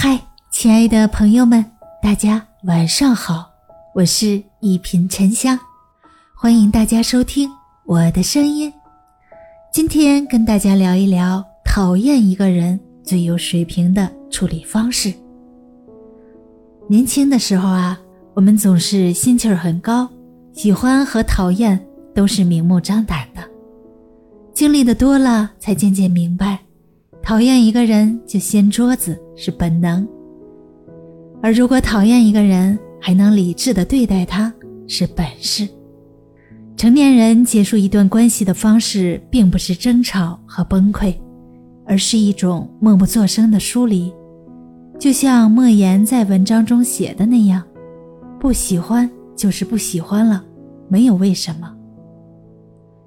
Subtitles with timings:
[0.00, 0.16] 嗨，
[0.52, 1.64] 亲爱的朋友们，
[2.00, 3.50] 大家晚上好，
[3.92, 5.58] 我是一品沉香，
[6.36, 7.50] 欢迎大家收听
[7.84, 8.72] 我的声音。
[9.72, 15.12] 今天跟大家聊一聊讨厌一个人最有水平的处理方式。
[16.88, 17.98] 年轻的时候啊，
[18.34, 20.08] 我们总是心气儿很高，
[20.52, 21.84] 喜欢和讨厌
[22.14, 23.42] 都是明目张胆的。
[24.54, 26.60] 经历的多了，才渐渐明白。
[27.28, 30.08] 讨厌一个人就掀桌子是本能，
[31.42, 34.50] 而如果讨厌一个人还能理智的对待他
[34.86, 35.68] 是本事。
[36.74, 41.14] 成年人结束一段关系的方式，并不是争吵和崩溃，
[41.84, 44.10] 而是一种默不作声的疏离。
[44.98, 47.62] 就像莫言在文章中写的那样
[48.40, 50.42] ：“不喜欢就是不喜欢了，
[50.88, 51.70] 没有为什么。”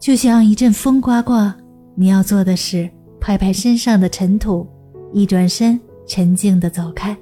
[0.00, 1.52] 就像一阵风刮过，
[1.94, 2.88] 你要做的是。
[3.26, 4.64] 拍拍身上的尘土，
[5.12, 7.16] 一转身，沉静地走开。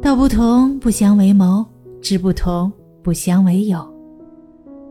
[0.00, 1.66] 道不同不相为谋，
[2.00, 3.84] 志不同不相为友。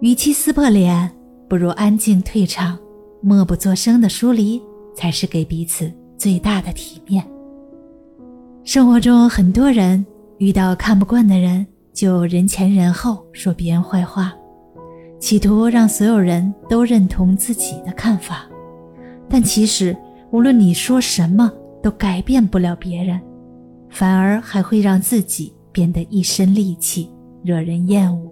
[0.02, 1.10] 与其撕破脸，
[1.48, 2.78] 不如安静退场，
[3.22, 4.62] 默不作声的疏离，
[4.94, 7.26] 才是给彼此最大的体面。
[8.66, 10.06] 生活中很多人
[10.40, 14.34] 遇到看不惯的人，就人前人后说别人坏话，
[15.22, 18.46] 企图让所有人都认同自己的看法。
[19.34, 19.98] 但其实，
[20.30, 23.20] 无论你说什么，都改变不了别人，
[23.90, 27.10] 反而还会让自己变得一身戾气，
[27.44, 28.32] 惹人厌恶。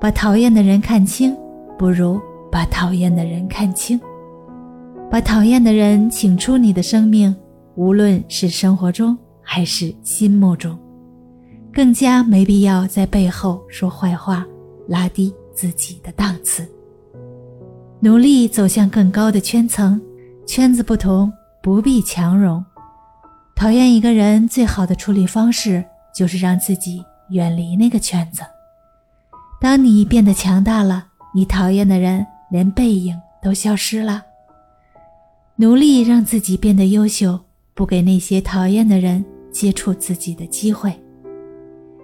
[0.00, 1.36] 把讨厌的人看清，
[1.78, 2.18] 不如
[2.50, 4.00] 把讨厌的人看清。
[5.10, 7.36] 把讨厌的人请出你的生命，
[7.74, 10.78] 无论是生活中还是心目中，
[11.70, 14.46] 更加没必要在背后说坏话，
[14.88, 16.66] 拉低自己的档次。
[18.04, 19.98] 努力走向更高的圈层，
[20.46, 22.62] 圈子不同，不必强融。
[23.56, 25.82] 讨厌一个人最好的处理方式，
[26.14, 28.42] 就是让自己远离那个圈子。
[29.58, 34.22] 当你变得强大了，你讨厌的人连背影都消失了。
[35.56, 37.40] 努力让自己变得优秀，
[37.72, 40.94] 不给那些讨厌的人接触自己的机会。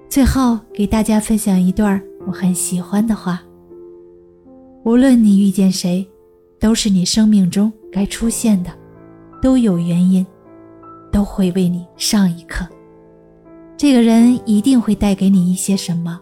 [0.08, 3.42] 最后，给大家分享一段我很喜欢的话。
[4.82, 6.08] 无论你遇见谁，
[6.58, 8.70] 都是你生命中该出现的，
[9.42, 10.26] 都有原因，
[11.12, 12.66] 都会为你上一课。
[13.76, 16.18] 这个人一定会带给你一些什么，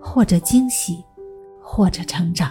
[0.00, 1.04] 或者惊喜，
[1.62, 2.50] 或者成长。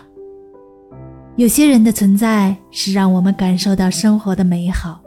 [1.36, 5.02] 有些人的存在是让我们感受到生活的美好，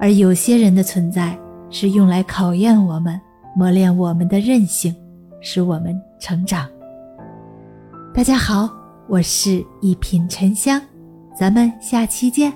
[0.00, 1.38] 而有些人的存在
[1.70, 3.20] 是用来考验我们、
[3.56, 4.94] 磨练我们的韧性，
[5.40, 6.68] 使我们成长。
[8.12, 8.77] 大家好。
[9.08, 10.78] 我是一品沉香，
[11.34, 12.52] 咱们下期见。